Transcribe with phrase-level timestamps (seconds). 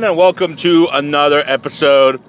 [0.00, 2.22] Everyone, and welcome to another episode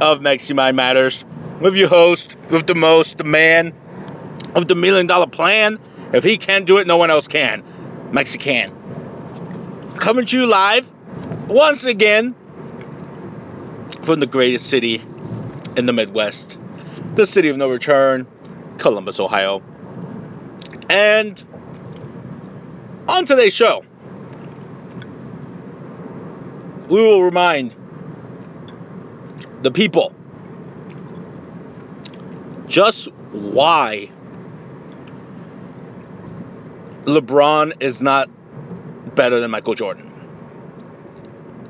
[0.00, 1.24] of Mind Matters
[1.60, 3.72] with your host, with the most, the man
[4.56, 5.78] of the million dollar plan.
[6.12, 7.62] If he can't do it, no one else can.
[8.10, 8.72] Mexican.
[9.96, 10.90] Coming to you live
[11.46, 12.34] once again
[14.02, 15.00] from the greatest city
[15.76, 16.58] in the Midwest,
[17.14, 18.26] the city of no return,
[18.78, 19.62] Columbus, Ohio.
[20.88, 21.40] And
[23.08, 23.84] on today's show,
[26.88, 27.74] we will remind
[29.62, 30.14] the people
[32.66, 34.10] just why
[37.04, 38.28] LeBron is not
[39.14, 40.10] better than Michael Jordan.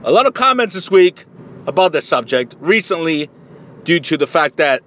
[0.04, 1.24] A lot of comments this week
[1.66, 3.30] about this subject recently
[3.84, 4.82] due to the fact that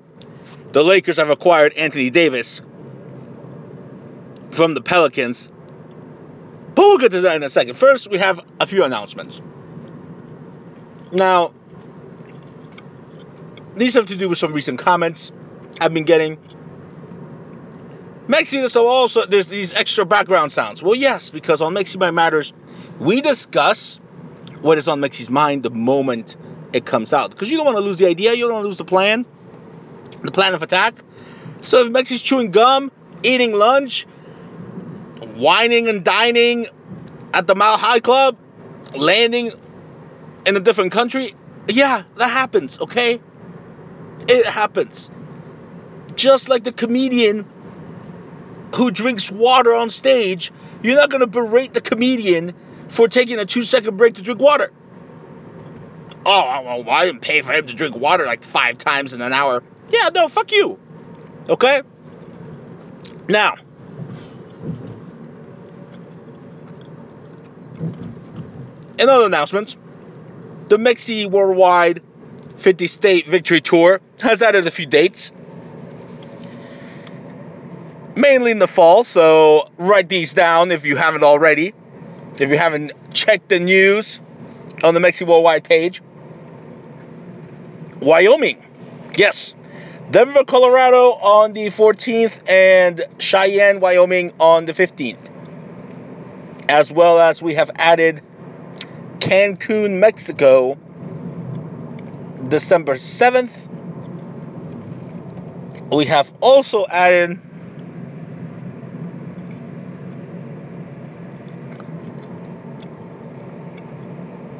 [0.71, 2.61] the Lakers have acquired Anthony Davis
[4.51, 5.49] from the Pelicans.
[6.75, 7.75] But we'll get to that in a second.
[7.75, 9.41] First, we have a few announcements.
[11.11, 11.53] Now,
[13.75, 15.31] these have to do with some recent comments
[15.79, 16.37] I've been getting.
[18.27, 20.83] Mexi, so also there's these extra background sounds.
[20.83, 22.51] Well, yes, because on Mexi Mind Matters,
[22.99, 23.99] we discuss
[24.61, 26.35] what is on Mexi's mind the moment
[26.73, 27.31] it comes out.
[27.31, 29.25] Because you don't want to lose the idea, you don't want to lose the plan,
[30.23, 30.95] the plan of attack.
[31.61, 32.91] So if Mexi's chewing gum,
[33.23, 34.05] eating lunch,
[35.35, 36.67] whining and dining
[37.33, 38.37] at the Mile High Club,
[38.95, 39.51] landing
[40.47, 41.35] in a different country,
[41.67, 43.19] yeah, that happens, okay?
[44.29, 45.11] It happens.
[46.15, 47.45] Just like the comedian
[48.73, 52.53] who drinks water on stage, you're not going to berate the comedian
[52.87, 54.71] for taking a two second break to drink water.
[56.25, 59.11] Oh, oh, oh, well, I didn't pay for him to drink water like five times
[59.11, 59.61] in an hour.
[59.89, 60.79] Yeah, no, fuck you.
[61.49, 61.81] Okay?
[63.27, 63.55] Now,
[68.97, 69.75] in other announcements,
[70.69, 72.01] the Mexi Worldwide
[72.57, 75.31] 50 State Victory Tour has added a few dates.
[78.15, 81.73] Mainly in the fall, so write these down if you haven't already.
[82.39, 84.19] If you haven't checked the news
[84.83, 86.01] on the Mexi Worldwide page.
[87.99, 88.63] Wyoming,
[89.15, 89.53] yes.
[90.09, 95.29] Denver, Colorado on the 14th, and Cheyenne, Wyoming on the 15th.
[96.69, 98.21] As well as we have added
[99.19, 100.75] Cancun, Mexico,
[102.47, 103.67] December 7th.
[105.91, 107.39] We have also added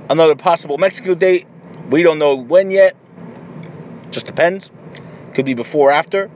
[0.09, 1.47] another possible Mexico date.
[1.90, 2.96] We don't know when yet.
[4.12, 4.72] Just depends.
[5.34, 6.29] Could be before or after.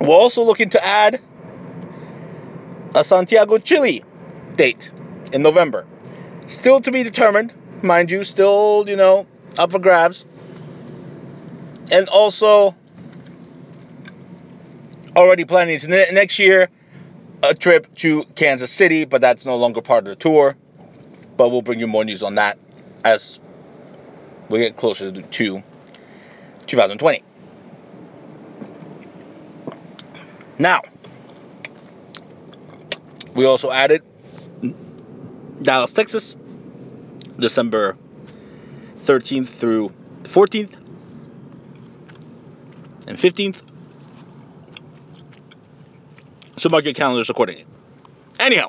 [0.00, 1.20] We're also looking to add
[2.94, 4.02] a Santiago, Chile
[4.56, 4.90] date
[5.32, 5.86] in November.
[6.46, 9.26] Still to be determined, mind you, still, you know,
[9.58, 10.24] up for grabs.
[11.92, 12.74] And also,
[15.16, 16.68] already planning to ne- next year
[17.42, 20.56] a trip to Kansas City, but that's no longer part of the tour.
[21.36, 22.58] But we'll bring you more news on that
[23.04, 23.40] as
[24.48, 27.24] we get closer to 2020.
[30.58, 30.82] Now,
[33.34, 34.02] we also added
[35.62, 36.34] Dallas, Texas,
[37.38, 37.96] December
[39.02, 39.92] 13th through
[40.24, 40.72] 14th
[43.06, 43.62] and 15th.
[46.56, 47.64] So mark your calendars accordingly.
[48.38, 48.68] Anyhow,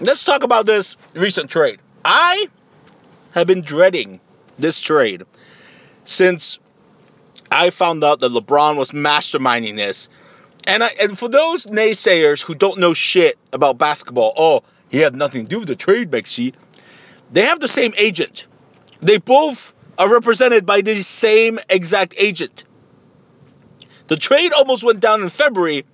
[0.00, 1.80] let's talk about this recent trade.
[2.04, 2.48] I
[3.32, 4.20] have been dreading
[4.58, 5.24] this trade
[6.04, 6.58] since
[7.50, 10.08] I found out that LeBron was masterminding this.
[10.66, 14.62] And I, and for those naysayers who don't know shit about basketball, oh,
[14.94, 16.54] he had nothing to do with the trade, Mexi.
[17.32, 18.46] They have the same agent.
[19.00, 22.62] They both are represented by the same exact agent.
[24.06, 25.84] The trade almost went down in February,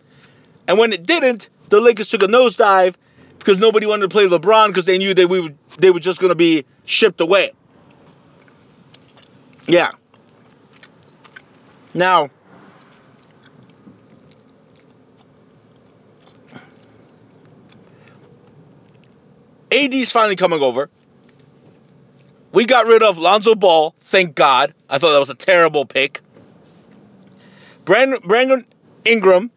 [0.69, 2.95] and when it didn't, the Lakers took a nosedive
[3.39, 6.29] because nobody wanted to play LeBron because they knew they would they were just going
[6.29, 7.53] to be shipped away.
[9.67, 9.93] Yeah.
[11.95, 12.29] Now,
[19.73, 20.91] AD's finally coming over.
[22.53, 24.75] We got rid of Lonzo Ball, thank God.
[24.89, 26.21] I thought that was a terrible pick.
[27.85, 28.65] Brandon, Brandon
[29.05, 29.51] Ingram,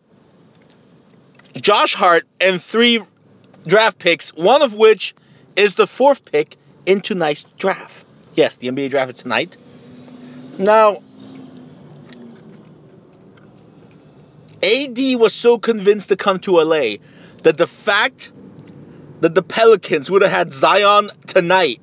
[1.55, 3.01] Josh Hart, and three
[3.65, 5.15] draft picks, one of which
[5.55, 8.05] is the fourth pick in tonight's draft.
[8.35, 9.57] Yes, the NBA draft is tonight.
[10.57, 11.01] Now,
[14.61, 16.97] AD was so convinced to come to LA
[17.43, 18.31] that the fact
[19.23, 21.79] that the Pelicans would have had Zion tonight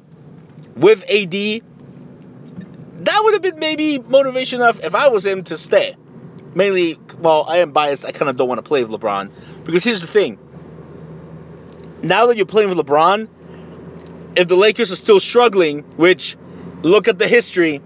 [0.76, 5.96] with AD, that would have been maybe motivation enough if I was him to stay.
[6.54, 8.04] Mainly, well, I am biased.
[8.04, 9.30] I kind of don't want to play with LeBron
[9.64, 10.38] because here's the thing.
[12.02, 13.26] Now that you're playing with LeBron,
[14.36, 16.36] if the Lakers are still struggling, which
[16.82, 17.78] look at the history,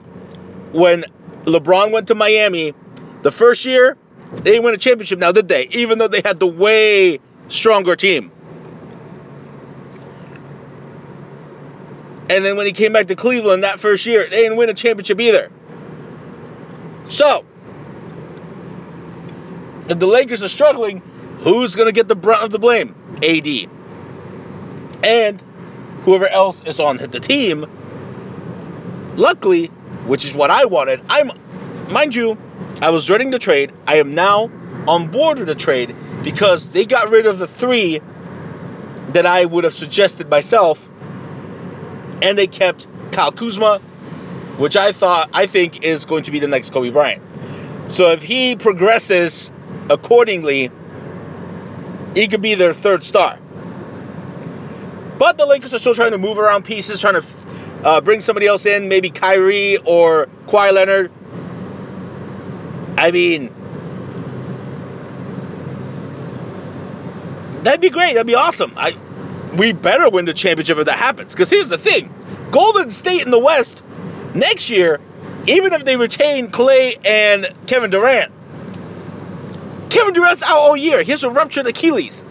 [0.72, 1.04] when
[1.44, 2.74] LeBron went to Miami,
[3.22, 3.96] the first year
[4.32, 5.20] they didn't win a championship.
[5.20, 5.68] Now did they?
[5.68, 8.32] Even though they had the way stronger team.
[12.28, 14.74] And then when he came back to Cleveland that first year, they didn't win a
[14.74, 15.50] championship either.
[17.06, 17.44] So,
[19.88, 21.02] if the Lakers are struggling,
[21.40, 22.94] who's going to get the brunt of the blame?
[23.22, 23.68] AD.
[25.04, 25.42] And
[26.02, 27.66] whoever else is on the team.
[29.16, 29.66] Luckily,
[30.06, 31.30] which is what I wanted, I'm,
[31.92, 32.38] mind you,
[32.80, 33.72] I was dreading the trade.
[33.86, 34.50] I am now
[34.88, 38.00] on board with the trade because they got rid of the three
[39.08, 40.88] that I would have suggested myself
[42.24, 43.80] and they kept Kyle Kuzma,
[44.56, 47.22] which I thought I think is going to be the next Kobe Bryant.
[47.88, 49.50] So if he progresses
[49.90, 50.70] accordingly,
[52.14, 53.38] he could be their third star.
[55.18, 57.26] But the Lakers are still trying to move around pieces, trying to
[57.84, 61.12] uh, bring somebody else in, maybe Kyrie or Kawhi Leonard.
[62.96, 63.52] I mean,
[67.64, 68.14] that'd be great.
[68.14, 68.72] That'd be awesome.
[68.76, 68.96] I
[69.56, 71.32] we better win the championship if that happens.
[71.32, 72.13] Because here's the thing
[72.54, 73.82] Golden State in the West
[74.32, 75.00] next year,
[75.48, 78.30] even if they retain Klay and Kevin Durant,
[79.90, 81.02] Kevin Durant's out all year.
[81.02, 82.22] He has a ruptured Achilles.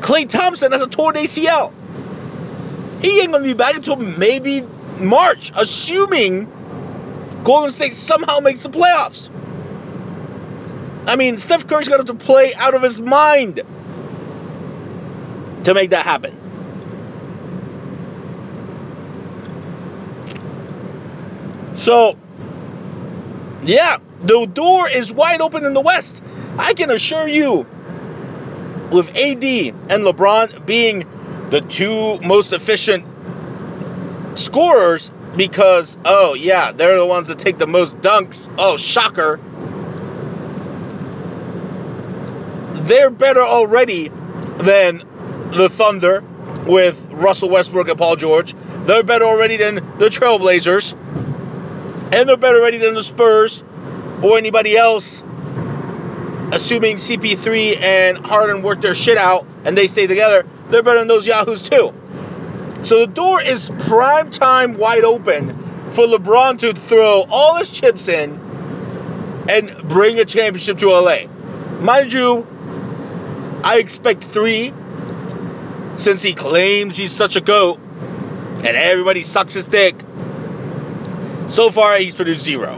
[0.00, 1.72] Klay Thompson has a torn ACL.
[3.00, 4.66] He ain't gonna be back until maybe
[4.98, 6.44] March, assuming
[7.42, 9.30] Golden State somehow makes the playoffs.
[11.06, 13.62] I mean, Steph Curry's gonna have to play out of his mind
[15.64, 16.37] to make that happen.
[21.78, 22.16] So,
[23.62, 26.22] yeah, the door is wide open in the West.
[26.58, 27.66] I can assure you,
[28.90, 31.06] with AD and LeBron being
[31.50, 33.04] the two most efficient
[34.38, 38.52] scorers, because, oh, yeah, they're the ones that take the most dunks.
[38.58, 39.38] Oh, shocker.
[42.86, 44.08] They're better already
[44.58, 45.04] than
[45.52, 46.24] the Thunder
[46.66, 48.54] with Russell Westbrook and Paul George.
[48.86, 50.94] They're better already than the Trailblazers.
[52.12, 53.62] And they're better ready than the Spurs
[54.22, 55.22] or anybody else.
[56.50, 61.08] Assuming CP3 and Harden work their shit out and they stay together, they're better than
[61.08, 61.92] those Yahoos too.
[62.82, 68.08] So the door is prime time wide open for LeBron to throw all his chips
[68.08, 71.26] in and bring a championship to LA.
[71.80, 72.46] Mind you,
[73.64, 74.72] I expect three
[75.96, 79.96] since he claims he's such a goat and everybody sucks his dick.
[81.58, 82.74] So far, he's produced zero.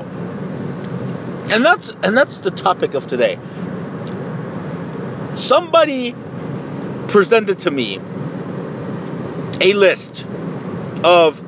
[1.51, 3.39] And that's and that's the topic of today.
[5.35, 6.15] Somebody
[7.07, 8.01] presented to me
[9.61, 10.25] a list
[11.05, 11.43] of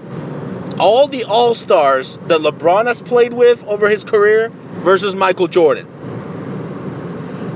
[0.78, 4.50] all the All Stars that LeBron has played with over his career
[4.82, 5.86] versus Michael Jordan.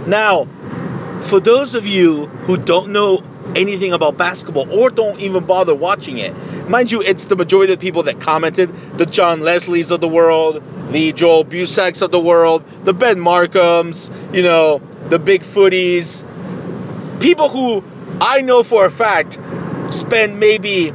[0.06, 0.48] Now,
[1.20, 3.22] for those of you who don't know
[3.54, 6.34] anything about basketball or don't even bother watching it,
[6.68, 10.08] mind you, it's the majority of the people that commented the John Leslies of the
[10.08, 16.24] world, the Joel Busacks of the world, the Ben Markhams, you know, the Big Footies,
[17.20, 17.84] people who
[18.20, 19.38] I know for a fact
[19.90, 20.92] spend maybe,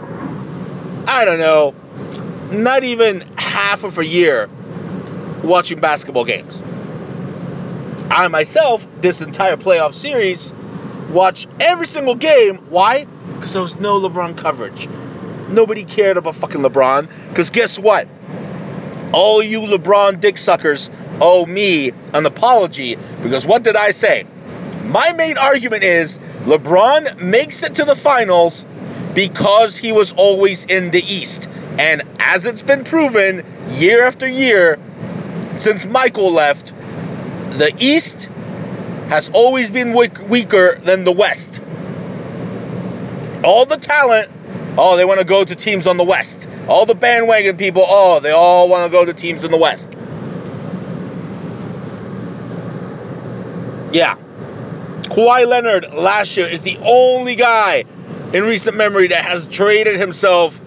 [1.08, 1.74] I don't know,
[2.52, 4.50] not even half of a year
[5.44, 6.62] watching basketball games.
[8.12, 10.54] I myself, this entire playoff series,
[11.10, 12.58] watch every single game.
[12.70, 13.06] Why?
[13.06, 14.88] Because there was no LeBron coverage.
[15.52, 17.10] Nobody cared about fucking LeBron.
[17.30, 18.08] Because guess what?
[19.14, 20.90] All you LeBron dick suckers
[21.20, 22.98] owe me an apology.
[23.22, 24.26] Because what did I say?
[24.84, 28.66] My main argument is LeBron makes it to the finals
[29.14, 31.50] because he was always in the East.
[31.78, 34.80] And as it's been proven year after year
[35.58, 36.74] since Michael left,
[37.52, 38.30] the East
[39.10, 41.62] has always been weak, weaker than the West.
[43.44, 44.30] All the talent,
[44.78, 46.48] oh, they want to go to teams on the West.
[46.68, 49.98] All the bandwagon people, oh, they all want to go to teams in the West.
[53.94, 54.16] Yeah.
[55.04, 57.84] Kawhi Leonard last year is the only guy
[58.34, 60.60] in recent memory that has traded himself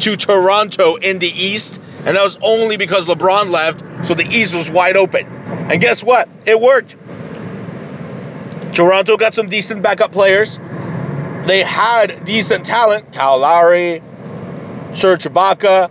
[0.00, 4.54] to Toronto in the East, and that was only because LeBron left, so the East
[4.54, 5.26] was wide open.
[5.26, 6.28] And guess what?
[6.46, 6.96] It worked.
[8.72, 10.58] Toronto got some decent backup players.
[11.46, 13.12] They had decent talent.
[13.12, 14.02] Kyle Lowry,
[14.92, 15.90] Serge Ibaka.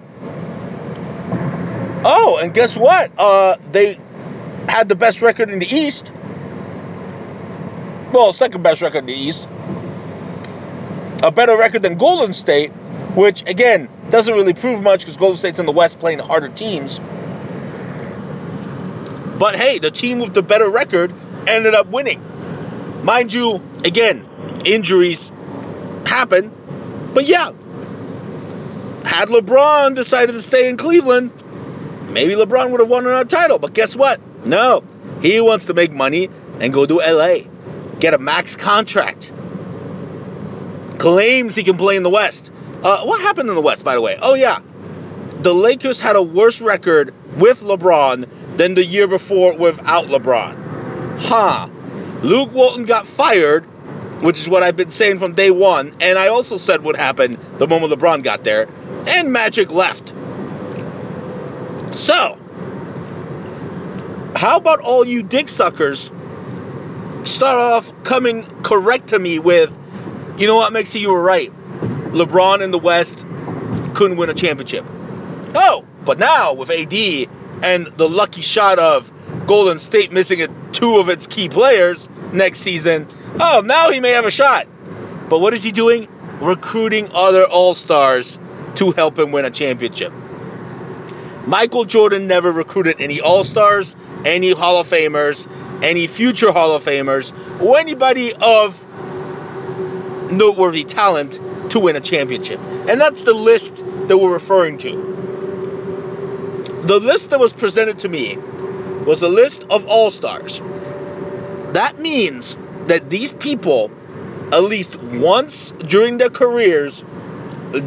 [2.05, 3.11] Oh, and guess what?
[3.17, 3.99] Uh, they
[4.67, 6.11] had the best record in the East.
[8.13, 9.47] Well, second best record in the East.
[11.21, 12.71] A better record than Golden State,
[13.15, 16.99] which again doesn't really prove much because Golden State's in the West playing harder teams.
[19.39, 21.13] But hey, the team with the better record
[21.47, 22.23] ended up winning.
[23.03, 24.27] Mind you, again,
[24.65, 25.31] injuries
[26.05, 26.51] happen.
[27.13, 27.51] But yeah,
[29.03, 31.31] had LeBron decided to stay in Cleveland,
[32.11, 33.59] maybe LeBron would have won another title.
[33.59, 34.19] But guess what?
[34.45, 34.83] No,
[35.21, 36.29] he wants to make money
[36.59, 37.49] and go to LA,
[37.99, 39.31] get a max contract.
[40.97, 42.51] Claims he can play in the West.
[42.83, 44.17] Uh, what happened in the West, by the way?
[44.21, 44.59] Oh yeah,
[45.41, 51.19] the Lakers had a worse record with LeBron than the year before without LeBron.
[51.19, 51.69] Huh.
[52.21, 53.65] Luke Walton got fired,
[54.21, 57.37] which is what I've been saying from day one, and I also said would happen
[57.57, 58.67] the moment LeBron got there,
[59.07, 60.13] and Magic left.
[61.95, 62.37] So,
[64.35, 66.11] how about all you dick suckers
[67.23, 69.75] start off coming correct to me with,
[70.37, 71.51] you know what, Mexi, you were right.
[72.11, 73.25] LeBron in the West
[73.93, 74.85] couldn't win a championship.
[75.55, 76.93] Oh, but now with AD
[77.63, 79.11] and the lucky shot of
[79.45, 83.07] Golden State missing two of its key players next season,
[83.39, 84.67] oh, now he may have a shot.
[85.29, 86.07] But what is he doing?
[86.41, 88.39] Recruiting other All Stars
[88.75, 90.13] to help him win a championship.
[91.45, 93.95] Michael Jordan never recruited any All Stars,
[94.25, 95.47] any Hall of Famers,
[95.83, 98.85] any future Hall of Famers, or anybody of
[100.31, 101.39] noteworthy talent
[101.71, 102.59] to win a championship.
[102.59, 105.09] And that's the list that we're referring to.
[106.83, 108.37] The list that was presented to me
[109.05, 110.59] was a list of all stars.
[111.73, 112.57] That means
[112.89, 113.91] that these people,
[114.51, 117.03] at least once during their careers,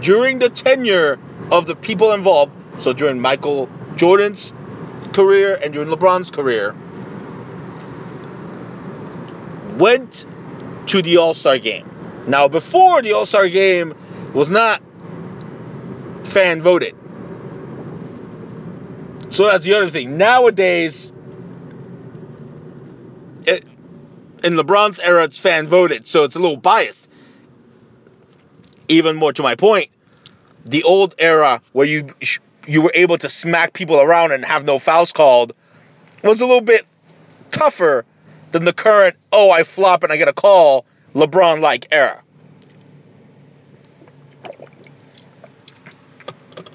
[0.01, 1.19] during the tenure
[1.51, 4.53] of the people involved, so during Michael Jordan's
[5.13, 6.75] career and during LeBron's career,
[9.77, 10.25] went
[10.87, 11.91] to the All Star game.
[12.29, 13.95] Now, before the All Star game
[14.33, 14.81] was not
[16.25, 16.95] fan voted.
[19.31, 20.17] So that's the other thing.
[20.17, 21.11] Nowadays,
[23.47, 23.65] it,
[24.43, 27.09] in LeBron's era, it's fan voted, so it's a little biased.
[28.89, 29.91] Even more to my point,
[30.65, 32.09] the old era where you
[32.67, 35.53] you were able to smack people around and have no fouls called
[36.23, 36.87] was a little bit
[37.51, 38.05] tougher
[38.53, 40.85] than the current oh I flop and I get a call
[41.15, 42.23] LeBron like era.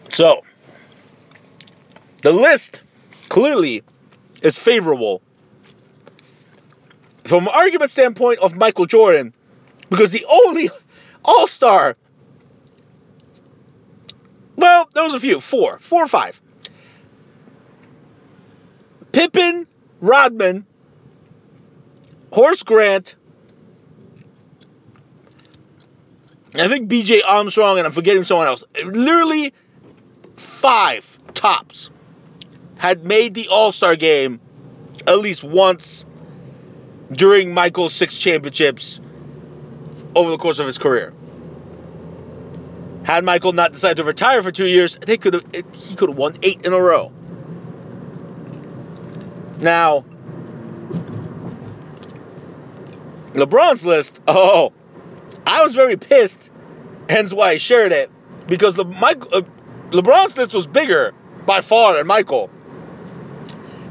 [0.10, 0.44] So
[2.24, 2.82] the list
[3.30, 3.84] clearly
[4.42, 5.22] is favorable
[7.28, 9.34] from an argument standpoint of Michael Jordan
[9.90, 10.70] because the only
[11.26, 11.98] All Star,
[14.56, 16.42] well, there was a few, four, four or five.
[19.12, 19.68] Pippen,
[20.00, 20.66] Rodman,
[22.32, 23.16] Horace Grant,
[26.56, 28.64] I think BJ Armstrong, and I'm forgetting someone else.
[28.84, 29.54] Literally
[30.38, 31.90] five tops
[32.78, 34.40] had made the All Star game
[35.06, 36.06] at least once
[37.12, 39.00] during Michael's six championships
[40.16, 41.14] over the course of his career.
[43.04, 46.38] Had Michael not decided to retire for two years, they could he could have won
[46.44, 47.12] eight in a row.
[49.60, 50.04] Now,
[53.34, 54.74] LeBron's list, oh,
[55.46, 56.52] I was very pissed,
[57.10, 58.12] hence why I shared it,
[58.48, 59.42] because Le- Michael, uh,
[59.92, 61.14] LeBron's list was bigger
[61.46, 62.50] by far than Michael.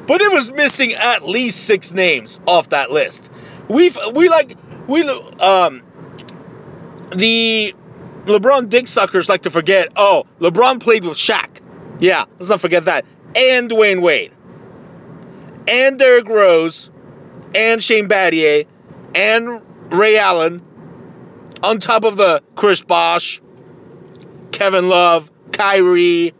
[0.06, 3.30] But it was missing at least six names off that list.
[3.68, 5.82] We've we like we um
[7.14, 7.74] the
[8.26, 9.92] LeBron dick suckers like to forget.
[9.96, 11.60] Oh, LeBron played with Shaq.
[12.00, 13.04] Yeah, let's not forget that.
[13.34, 14.32] And Dwyane Wade.
[15.68, 16.90] And Derrick Rose.
[17.54, 18.66] And Shane Battier.
[19.14, 20.62] And Ray Allen.
[21.62, 23.40] On top of the Chris Bosh,
[24.52, 26.34] Kevin Love, Kyrie.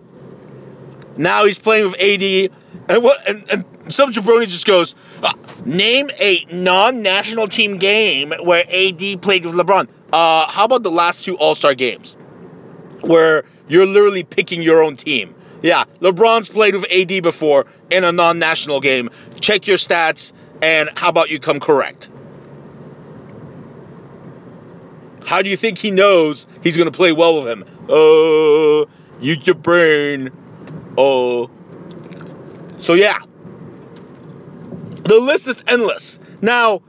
[1.16, 2.50] Now he's playing with AD.
[2.88, 3.28] And what?
[3.28, 5.32] And, and some jabroni just goes, "Ah,
[5.64, 9.88] name a non-national team game where AD played with LeBron.
[10.12, 12.16] Uh, how about the last two All-Star games,
[13.00, 15.34] where you're literally picking your own team?
[15.62, 19.10] Yeah, LeBron's played with AD before in a non-national game.
[19.40, 22.08] Check your stats, and how about you come correct?
[25.24, 27.64] How do you think he knows he's gonna play well with him?
[27.88, 28.86] Oh,
[29.20, 30.30] use your brain.
[30.96, 31.50] Oh.
[32.78, 33.18] So yeah.
[35.04, 36.18] The list is endless.
[36.42, 36.82] Now,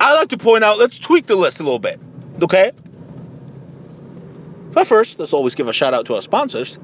[0.00, 2.00] I like to point out, let's tweak the list a little bit.
[2.40, 2.72] Okay?
[4.70, 6.78] But first, let's always give a shout out to our sponsors.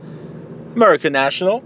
[0.75, 1.63] American National.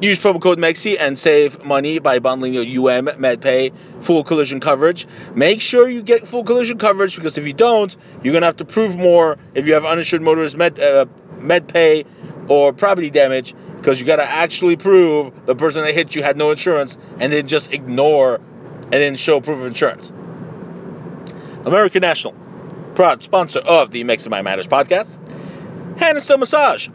[0.00, 5.06] Use promo code MEXI and save money by bundling your UM MedPay full collision coverage.
[5.34, 8.56] Make sure you get full collision coverage because if you don't, you're going to have
[8.56, 11.04] to prove more if you have uninsured motorist med, uh,
[11.36, 12.06] MedPay
[12.48, 13.54] or property damage
[13.90, 17.32] because you got to actually prove the person that hit you had no insurance and
[17.32, 20.12] then just ignore and then show proof of insurance.
[21.64, 22.32] American National,
[22.94, 25.18] proud sponsor of the Mexi Mind Matters podcast.
[26.22, 26.86] Stone Massage.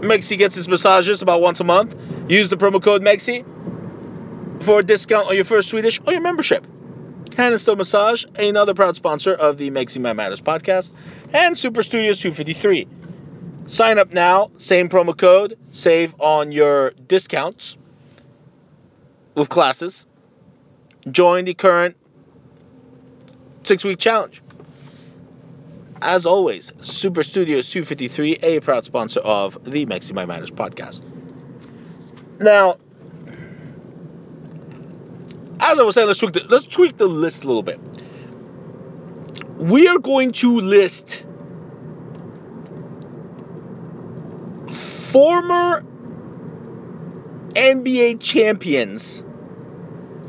[0.00, 1.94] Mexi gets his massages about once a month.
[2.26, 3.44] Use the promo code MEXI
[4.64, 6.64] for a discount on your first Swedish or your membership.
[7.36, 10.94] Hand and Stone Massage, another proud sponsor of the Mexi Mind Matters podcast,
[11.34, 13.03] and Super Studios 253.
[13.66, 17.76] Sign up now, same promo code, save on your discounts
[19.34, 20.06] with classes.
[21.10, 21.96] Join the current
[23.62, 24.42] six week challenge.
[26.02, 31.02] As always, Super Studios 253, a proud sponsor of the Mexi Mind Matters podcast.
[32.38, 32.76] Now,
[35.60, 37.80] as I was saying, let's tweak the, let's tweak the list a little bit.
[39.56, 41.24] We are going to list
[45.14, 45.84] former
[47.50, 49.22] NBA champions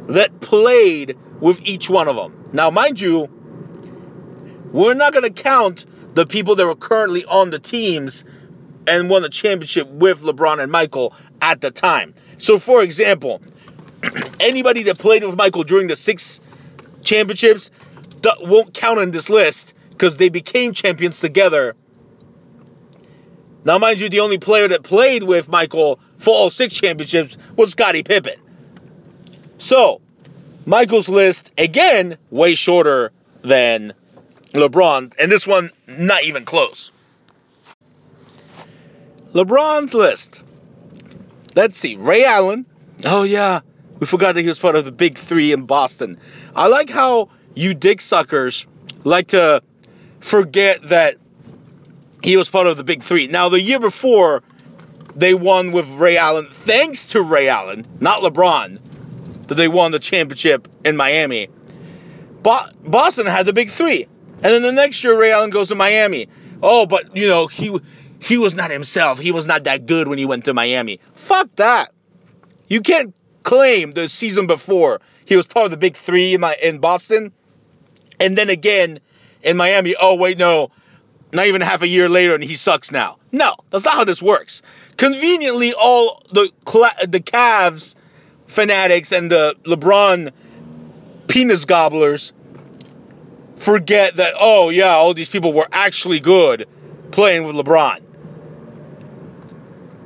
[0.10, 2.44] that played with each one of them.
[2.54, 3.28] Now, mind you,
[4.72, 8.26] we're not going to count the people that were currently on the teams
[8.86, 12.14] and won the championship with LeBron and Michael at the time.
[12.38, 13.42] So, for example,
[14.40, 16.40] anybody that played with Michael during the six
[17.04, 17.72] championships
[18.40, 21.76] won't count in this list because they became champions together.
[23.66, 27.72] Now, mind you, the only player that played with Michael for all six championships was
[27.72, 28.40] Scottie Pippen.
[29.58, 30.02] So,
[30.68, 33.94] Michael's list, again, way shorter than
[34.54, 36.92] LeBron, and this one, not even close.
[39.34, 40.44] LeBron's list.
[41.56, 41.96] Let's see.
[41.96, 42.66] Ray Allen.
[43.04, 43.62] Oh, yeah.
[44.00, 46.20] We forgot that he was part of the big three in Boston.
[46.56, 48.68] I like how you dick suckers
[49.04, 49.64] like to
[50.20, 51.18] forget that
[52.26, 53.28] he was part of the big three.
[53.28, 54.42] Now, the year before,
[55.16, 58.80] they won with Ray Allen, thanks to Ray Allen, not LeBron,
[59.48, 61.50] that they won the championship in Miami.
[62.42, 64.08] Bo- Boston had the big three.
[64.38, 66.28] And then the next year, Ray Allen goes to Miami.
[66.64, 67.80] Oh, but, you know, he
[68.20, 69.20] he was not himself.
[69.20, 71.00] He was not that good when he went to Miami.
[71.14, 71.92] Fuck that.
[72.68, 76.56] You can't claim the season before he was part of the big three in, my,
[76.56, 77.34] in Boston.
[78.20, 79.00] And then again
[79.44, 80.72] in Miami, oh, wait, no.
[81.36, 83.18] Not even half a year later, and he sucks now.
[83.32, 84.62] No, that's not how this works.
[84.96, 86.50] Conveniently, all the
[87.08, 87.96] the Cavs
[88.48, 90.32] fanatics and the LeBron
[91.28, 92.32] penis gobblers
[93.58, 96.68] forget that, oh, yeah, all these people were actually good
[97.12, 98.02] playing with LeBron.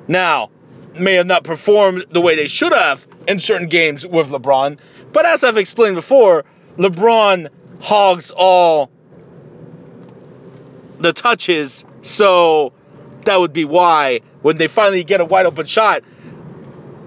[0.08, 0.50] Now,
[0.96, 4.80] may have not performed the way they should have in certain games with LeBron,
[5.12, 6.46] but as I've explained before,
[6.78, 7.50] LeBron
[7.82, 8.90] hogs all
[11.00, 12.74] the touches, so
[13.26, 16.04] that would be why when they finally get a wide open shot,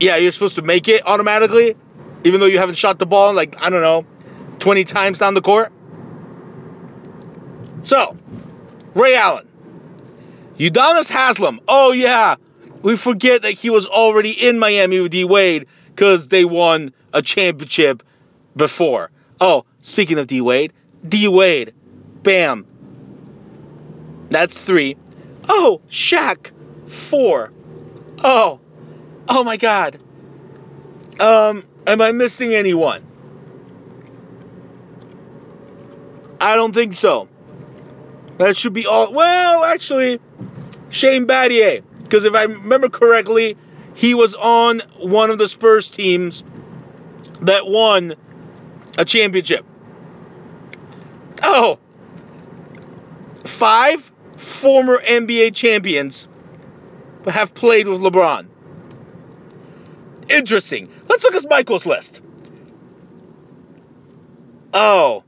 [0.01, 1.77] yeah, you're supposed to make it automatically,
[2.25, 4.07] even though you haven't shot the ball like, I don't know,
[4.59, 5.73] 20 times down the court.
[7.83, 8.17] So,
[8.95, 9.49] Ray Allen.
[10.59, 11.61] Udonis Haslem.
[11.67, 12.37] Oh, yeah.
[12.83, 17.23] We forget that he was already in Miami with D Wade because they won a
[17.23, 18.03] championship
[18.57, 19.11] before.
[19.41, 20.73] Oh, speaking of D Wade,
[21.07, 21.75] D Wade.
[22.23, 22.67] Bam.
[24.33, 24.97] That's three.
[25.47, 26.51] Oh, Shaq.
[26.87, 27.53] Four.
[28.25, 28.61] Oh.
[29.29, 29.99] Oh my god.
[31.21, 33.05] Um, am I missing anyone?
[36.41, 37.29] I don't think so.
[38.39, 39.13] That should be all.
[39.13, 40.19] Well, actually,
[40.89, 43.57] Shane Battier, because if I remember correctly,
[43.95, 46.43] he was on one of the Spurs teams
[47.43, 48.15] that won
[48.97, 49.65] a championship.
[51.43, 51.79] Oh,
[53.45, 54.12] five
[54.63, 56.29] former NBA champions
[57.27, 58.47] have played with LeBron.
[60.29, 60.89] Interesting.
[61.09, 62.21] Let's look at Michael's list.
[64.73, 65.25] Oh.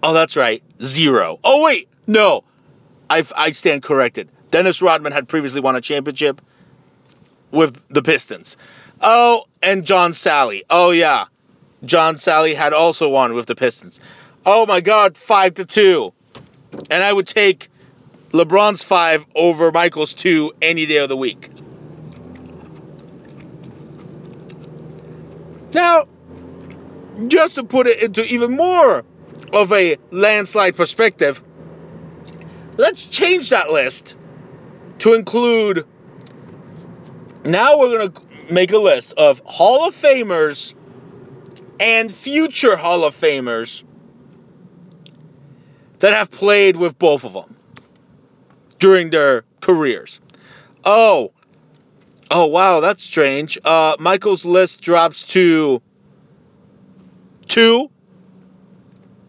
[0.00, 0.62] Oh, that's right.
[0.80, 1.40] Zero.
[1.42, 1.88] Oh, wait.
[2.06, 2.44] No.
[3.10, 4.30] I, I stand corrected.
[4.52, 6.40] Dennis Rodman had previously won a championship
[7.50, 8.56] with the Pistons.
[9.00, 10.62] Oh, and John Salley.
[10.70, 11.24] Oh, yeah.
[11.84, 13.98] John Salley had also won with the Pistons.
[14.46, 15.18] Oh, my God.
[15.18, 16.12] Five to two.
[16.90, 17.70] And I would take
[18.32, 21.50] LeBron's five over Michael's two any day of the week.
[25.72, 26.06] Now,
[27.26, 29.04] just to put it into even more
[29.52, 31.42] of a landslide perspective,
[32.76, 34.16] let's change that list
[35.00, 35.86] to include.
[37.44, 40.74] Now we're going to make a list of Hall of Famers
[41.80, 43.84] and future Hall of Famers
[46.00, 47.57] that have played with both of them
[48.78, 50.20] during their careers.
[50.84, 51.32] Oh,
[52.30, 53.58] oh wow, that's strange.
[53.64, 55.82] Uh, Michael's list drops to
[57.46, 57.90] two.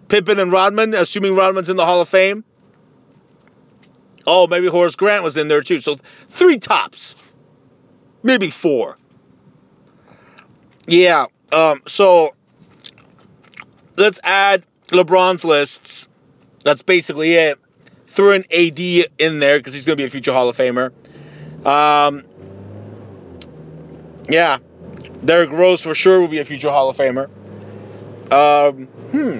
[0.07, 2.43] Pippen and Rodman, assuming Rodman's in the Hall of Fame.
[4.25, 5.79] Oh, maybe Horace Grant was in there too.
[5.79, 5.95] So
[6.27, 7.15] three tops,
[8.23, 8.97] maybe four.
[10.87, 11.27] Yeah.
[11.51, 11.83] Um.
[11.87, 12.33] So
[13.95, 16.07] let's add LeBron's lists.
[16.63, 17.59] That's basically it.
[18.19, 18.79] Throw an AD
[19.17, 20.91] in there because he's going to be a future Hall of Famer.
[21.65, 22.25] Um.
[24.27, 24.57] Yeah.
[25.23, 27.29] Derrick Rose for sure will be a future Hall of Famer.
[28.29, 28.87] Um.
[28.87, 29.39] Hmm.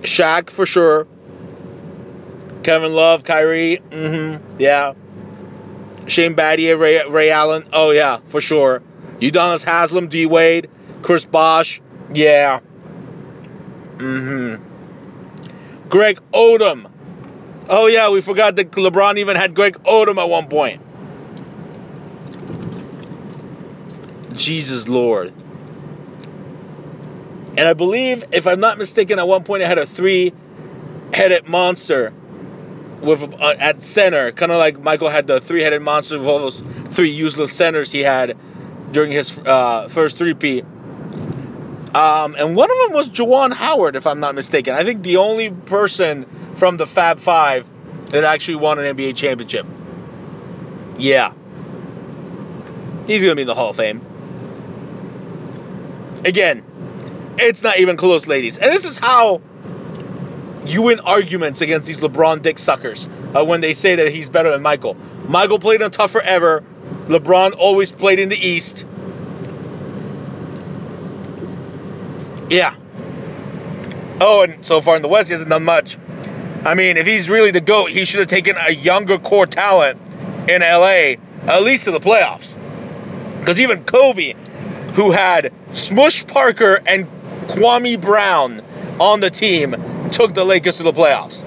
[0.00, 1.06] Shaq for sure.
[2.62, 3.82] Kevin Love, Kyrie.
[3.90, 4.58] Mm-hmm.
[4.58, 4.94] Yeah.
[6.06, 7.68] Shane Battier, Ray, Ray Allen.
[7.70, 8.80] Oh yeah, for sure.
[9.20, 10.70] Udonis Haslem, D Wade,
[11.02, 11.82] Chris Bosh.
[12.14, 12.60] Yeah.
[13.98, 14.65] Mm-hmm.
[15.88, 16.90] Greg Oden.
[17.68, 20.82] Oh yeah, we forgot that LeBron even had Greg Oden at one point.
[24.36, 25.32] Jesus Lord.
[27.56, 32.12] And I believe, if I'm not mistaken, at one point it had a three-headed monster
[33.00, 36.62] with uh, at center, kind of like Michael had the three-headed monster with all those
[36.90, 38.36] three useless centers he had
[38.92, 40.64] during his uh, first three-peat.
[41.96, 44.74] Um, and one of them was Juwan Howard, if I'm not mistaken.
[44.74, 47.66] I think the only person from the Fab Five
[48.10, 49.64] that actually won an NBA championship.
[50.98, 51.32] Yeah.
[53.06, 54.02] He's going to be in the Hall of Fame.
[56.26, 56.62] Again,
[57.38, 58.58] it's not even close, ladies.
[58.58, 59.40] And this is how
[60.66, 64.50] you win arguments against these LeBron dick suckers uh, when they say that he's better
[64.50, 64.98] than Michael.
[65.28, 66.62] Michael played on tough forever.
[67.06, 68.84] LeBron always played in the East.
[72.48, 72.74] Yeah.
[74.20, 75.98] Oh, and so far in the West, he hasn't done much.
[76.64, 80.00] I mean, if he's really the GOAT, he should have taken a younger core talent
[80.48, 82.54] in LA, at least to the playoffs.
[83.38, 84.34] Because even Kobe,
[84.94, 87.06] who had Smush Parker and
[87.46, 88.62] Kwame Brown
[88.98, 89.76] on the team,
[90.10, 91.44] took the Lakers to the playoffs.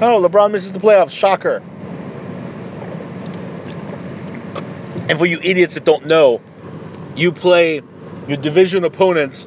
[0.00, 1.10] Oh, LeBron misses the playoffs.
[1.10, 1.62] Shocker.
[5.08, 6.40] And for you idiots that don't know,
[7.16, 7.82] you play
[8.28, 9.46] your division opponents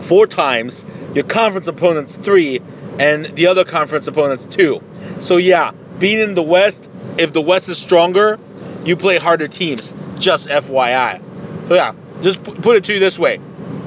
[0.00, 0.84] four times,
[1.14, 2.60] your conference opponents three,
[2.98, 4.82] and the other conference opponents two.
[5.18, 8.38] So yeah, being in the West, if the West is stronger,
[8.84, 9.94] you play harder teams.
[10.18, 11.68] Just FYI.
[11.68, 13.38] So yeah, just put it to you this way: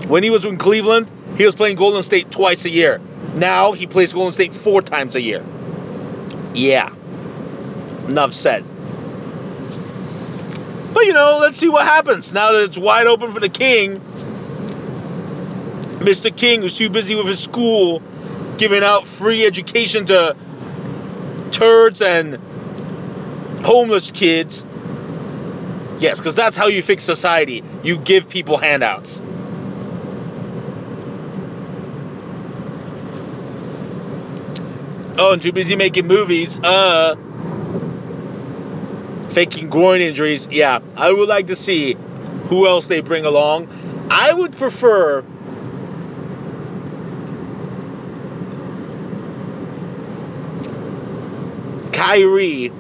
[0.08, 3.00] when he was in Cleveland, he was playing Golden State twice a year.
[3.36, 5.46] Now he plays Golden State four times a year.
[6.54, 6.94] Yeah.
[8.08, 8.66] Enough said.
[11.00, 14.02] But you know, let's see what happens now that it's wide open for the King.
[16.00, 16.30] Mr.
[16.30, 18.02] King was too busy with his school,
[18.58, 20.36] giving out free education to
[21.52, 22.36] turds and
[23.64, 24.66] homeless kids.
[26.00, 27.64] Yes, because that's how you fix society.
[27.82, 29.22] You give people handouts.
[35.18, 36.60] Oh, and too busy making movies.
[36.60, 37.16] Uh,
[39.40, 40.50] faking groin injuries.
[40.52, 41.96] Yeah, I would like to see
[42.50, 43.70] who else they bring along.
[44.12, 45.24] I would prefer
[51.94, 52.74] Kyrie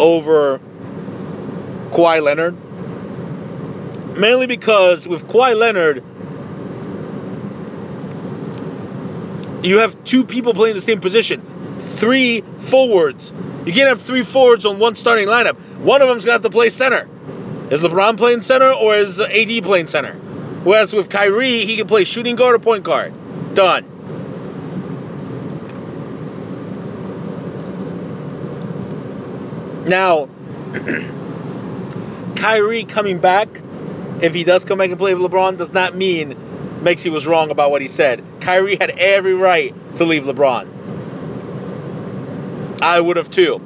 [0.00, 0.60] over
[1.90, 2.56] Kawhi Leonard.
[4.16, 6.02] Mainly because with Kawhi Leonard,
[9.62, 11.42] you have two people playing the same position,
[11.80, 13.33] three forwards
[13.64, 15.56] you can't have three forwards on one starting lineup.
[15.78, 17.08] One of them's gonna have to play center.
[17.70, 20.12] Is LeBron playing center or is AD playing center?
[20.64, 23.14] Whereas with Kyrie, he can play shooting guard or point guard.
[23.54, 23.84] Done.
[29.86, 30.28] Now,
[32.36, 33.48] Kyrie coming back,
[34.20, 36.34] if he does come back and play with LeBron, does not mean
[36.82, 38.22] Mexi was wrong about what he said.
[38.40, 40.73] Kyrie had every right to leave LeBron.
[42.84, 43.62] I would have too.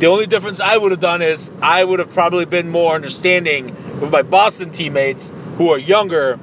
[0.00, 4.00] The only difference I would have done is I would have probably been more understanding
[4.00, 6.38] with my Boston teammates who are younger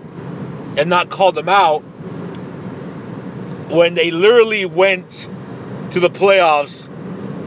[0.77, 1.81] and not called them out
[3.69, 5.29] when they literally went
[5.91, 6.87] to the playoffs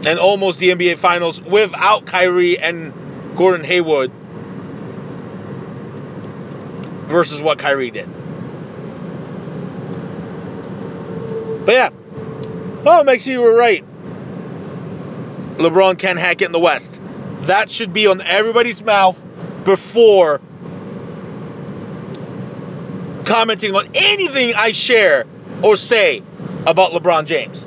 [0.07, 2.93] and almost the NBA Finals without Kyrie and
[3.37, 4.13] Gordon Hayward
[7.09, 8.09] versus what Kyrie did.
[11.67, 11.91] But yeah.
[12.87, 13.85] Oh, it makes you were right.
[15.61, 17.01] LeBron can't hack it in the West.
[17.43, 19.23] That should be on everybody's mouth
[19.65, 20.41] before
[23.27, 25.27] commenting on anything I share
[25.63, 26.23] or say
[26.67, 27.65] about LeBron James.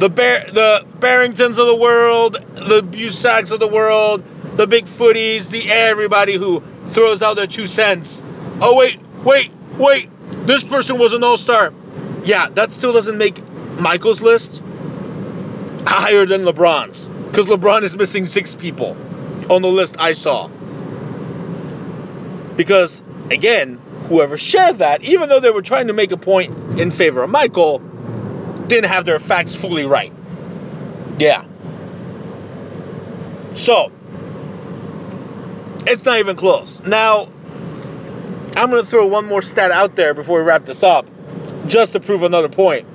[0.00, 4.24] The Bear, the Barringtons of the world, the Busacks of the world,
[4.56, 8.22] the big footies, the everybody who throws out their two cents.
[8.60, 10.08] Oh wait, wait, wait!
[10.46, 11.74] This person was an all-star.
[12.24, 13.42] Yeah, that still doesn't make
[13.78, 14.62] Michael's list
[15.86, 18.96] higher than LeBron's because LeBron is missing six people
[19.50, 20.48] on the list I saw.
[22.56, 26.90] Because again, whoever shared that, even though they were trying to make a point in
[26.90, 27.78] favor of Michael,
[28.66, 30.12] didn't have their facts fully right.
[31.18, 31.44] Yeah.
[33.54, 33.92] So,
[35.86, 36.80] it's not even close.
[36.80, 37.28] Now,
[38.56, 41.06] I'm going to throw one more stat out there before we wrap this up,
[41.66, 42.86] just to prove another point.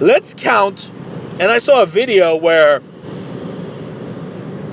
[0.00, 0.90] Let's count,
[1.40, 2.82] and I saw a video where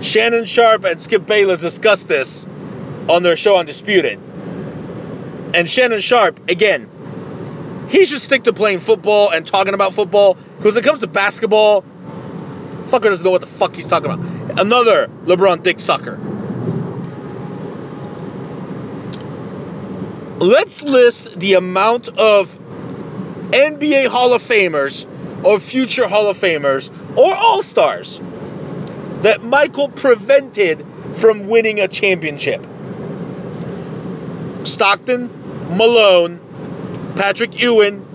[0.02, 2.46] Shannon Sharpe and Skip Bayless discussed this
[3.10, 4.20] on their show Undisputed.
[5.54, 6.90] And Shannon Sharpe, again,
[7.90, 10.36] he should stick to playing football and talking about football.
[10.58, 11.84] Because when it comes to basketball,
[12.88, 14.60] fucker doesn't know what the fuck he's talking about.
[14.60, 16.20] Another LeBron dick sucker.
[20.40, 22.58] Let's list the amount of
[23.52, 25.06] NBA Hall of Famers
[25.44, 28.20] or future Hall of Famers or All Stars
[29.22, 32.66] that Michael prevented from winning a championship.
[34.64, 35.30] Stockton,
[35.76, 36.40] Malone,
[37.16, 38.06] Patrick Ewing,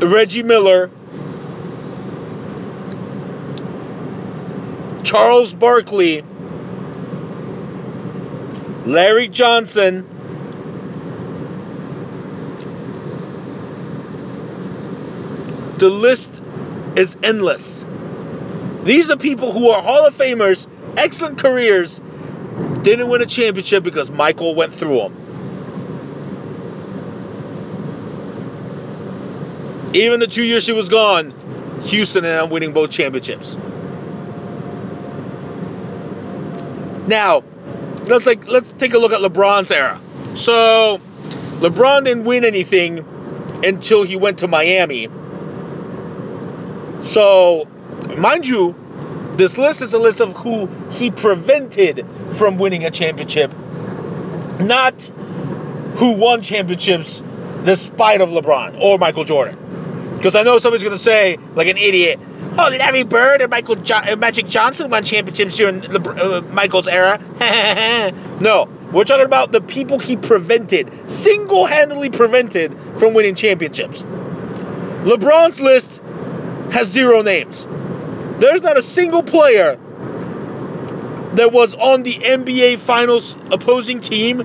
[0.00, 0.90] Reggie Miller,
[5.02, 6.24] Charles Barkley,
[8.84, 10.06] Larry Johnson,
[15.84, 16.42] the list
[16.96, 17.84] is endless.
[18.84, 20.66] These are people who are Hall of Famers,
[20.96, 22.00] excellent careers,
[22.80, 25.12] didn't win a championship because Michael went through them.
[29.92, 33.54] Even the two years he was gone, Houston ended up winning both championships.
[37.06, 37.44] Now,
[38.06, 40.00] let's like let's take a look at LeBron's era.
[40.34, 40.98] So,
[41.60, 43.04] LeBron didn't win anything
[43.62, 45.10] until he went to Miami.
[47.14, 47.68] So,
[48.18, 48.74] mind you,
[49.36, 53.54] this list is a list of who he prevented from winning a championship,
[54.58, 55.00] not
[55.94, 57.22] who won championships
[57.64, 60.12] despite of LeBron or Michael Jordan.
[60.16, 62.18] Because I know somebody's going to say, like an idiot,
[62.58, 67.20] oh, Larry Bird and Michael jo- Magic Johnson won championships during uh, Michael's era.
[68.40, 74.02] no, we're talking about the people he prevented, single-handedly prevented from winning championships.
[74.02, 75.93] LeBron's list
[76.70, 77.66] has zero names.
[78.38, 79.78] There's not a single player
[81.34, 84.38] that was on the NBA Finals opposing team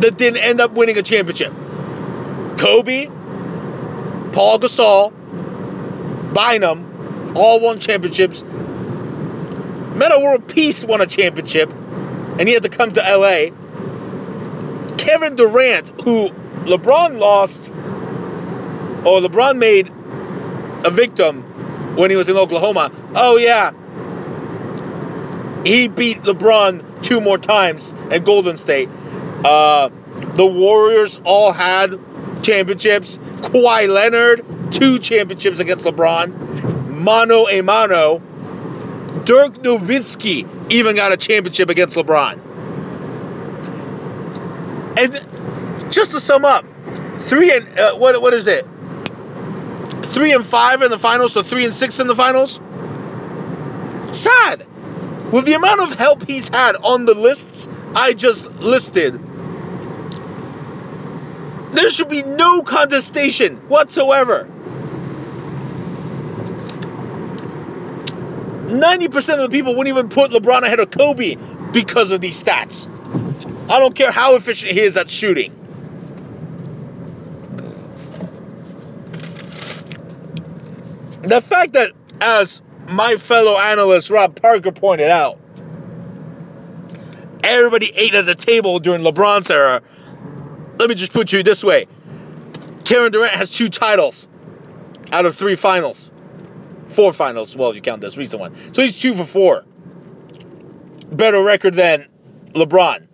[0.00, 1.52] that didn't end up winning a championship.
[2.58, 3.06] Kobe,
[4.32, 5.12] Paul Gasol,
[6.32, 8.42] Bynum, all won championships.
[8.42, 13.50] Metta World Peace won a championship, and he had to come to LA.
[14.96, 16.28] Kevin Durant, who
[16.64, 17.67] LeBron lost,
[19.04, 19.92] or LeBron made
[20.84, 21.42] a victim
[21.96, 22.92] when he was in Oklahoma.
[23.14, 23.72] Oh, yeah.
[25.64, 28.88] He beat LeBron two more times at Golden State.
[29.44, 29.88] Uh,
[30.36, 31.98] the Warriors all had
[32.42, 33.18] championships.
[33.18, 36.88] Kawhi Leonard, two championships against LeBron.
[36.88, 38.18] Mano a mano.
[39.24, 42.40] Dirk Nowitzki even got a championship against LeBron.
[44.98, 46.64] And just to sum up,
[47.18, 48.66] three and uh, what what is it?
[50.08, 52.60] Three and five in the finals, so three and six in the finals.
[54.12, 54.66] Sad.
[55.32, 59.20] With the amount of help he's had on the lists I just listed,
[61.74, 64.48] there should be no contestation whatsoever.
[68.68, 71.36] 90% of the people wouldn't even put LeBron ahead of Kobe
[71.72, 72.88] because of these stats.
[73.70, 75.57] I don't care how efficient he is at shooting.
[81.28, 85.38] The fact that, as my fellow analyst Rob Parker pointed out,
[87.44, 89.82] everybody ate at the table during LeBron's era.
[90.78, 91.86] Let me just put you this way
[92.84, 94.26] Kevin Durant has two titles
[95.12, 96.10] out of three finals.
[96.86, 98.72] Four finals, well, if you count this recent one.
[98.72, 99.66] So he's two for four.
[101.12, 102.06] Better record than
[102.54, 103.06] LeBron.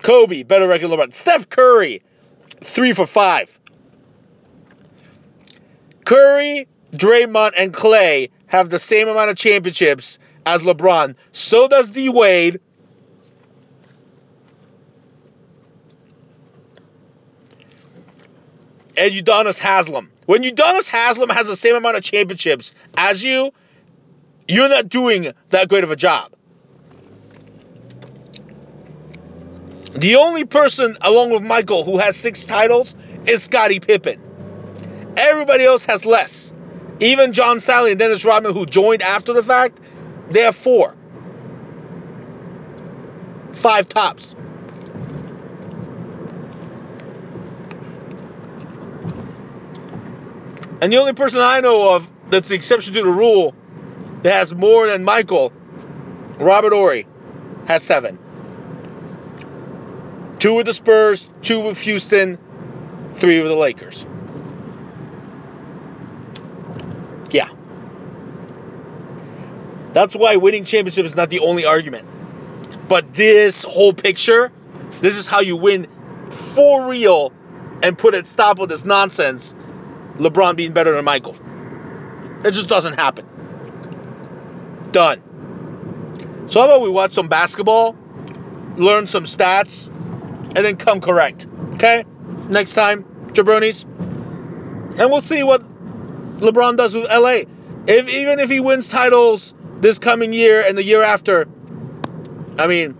[0.00, 1.12] Kobe, better record than LeBron.
[1.12, 2.02] Steph Curry,
[2.60, 3.58] three for five.
[6.04, 11.14] Curry, Draymond, and Klay have the same amount of championships as LeBron.
[11.32, 12.60] So does D Wade.
[18.96, 20.10] And Udonis Haslem.
[20.26, 23.50] When Udonis Haslem has the same amount of championships as you,
[24.46, 26.32] you're not doing that great of a job.
[29.92, 32.94] The only person, along with Michael, who has six titles
[33.26, 34.20] is Scottie Pippen.
[35.16, 36.52] Everybody else has less.
[37.00, 39.80] Even John Salley and Dennis Rodman, who joined after the fact,
[40.28, 40.94] they have four.
[43.52, 44.34] Five tops.
[50.82, 53.54] And the only person I know of that's the exception to the rule
[54.22, 55.52] that has more than Michael,
[56.38, 57.06] Robert Horry,
[57.66, 58.18] has seven.
[60.38, 62.38] Two with the Spurs, two with Houston,
[63.14, 64.06] three with the Lakers.
[69.92, 72.08] That's why winning championship is not the only argument.
[72.88, 74.52] But this whole picture,
[75.00, 75.88] this is how you win
[76.30, 77.32] for real
[77.82, 79.54] and put a stop with this nonsense.
[80.16, 81.36] LeBron being better than Michael.
[82.44, 83.26] It just doesn't happen.
[84.92, 85.22] Done.
[86.48, 87.96] So how about we watch some basketball,
[88.76, 91.46] learn some stats, and then come correct.
[91.74, 92.04] Okay?
[92.48, 93.84] Next time, jabronis.
[94.98, 95.62] And we'll see what
[96.38, 97.42] LeBron does with LA.
[97.86, 101.48] If even if he wins titles this coming year and the year after,
[102.58, 102.96] I mean,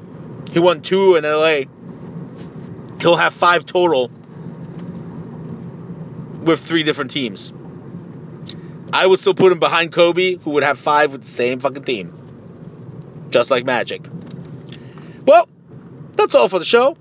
[0.50, 1.62] he won two in LA.
[3.00, 4.10] He'll have five total
[6.42, 7.52] with three different teams.
[8.92, 11.84] I would still put him behind Kobe, who would have five with the same fucking
[11.84, 13.28] team.
[13.30, 14.08] Just like Magic.
[15.24, 15.48] Well,
[16.14, 16.96] that's all for the show.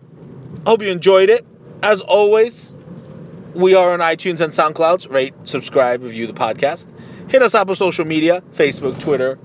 [0.68, 1.46] Hope you enjoyed it.
[1.82, 2.74] As always,
[3.56, 5.12] we are on iTunes and SoundClouds.
[5.12, 6.88] Rate, subscribe, review the podcast.
[7.30, 9.40] Hit us up on social media Facebook, Twitter,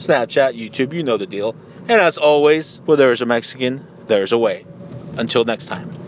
[0.00, 0.94] Snapchat, YouTube.
[0.94, 1.54] You know the deal.
[1.88, 4.64] And as always, where there is a Mexican, there is a way.
[5.16, 5.99] Until next time.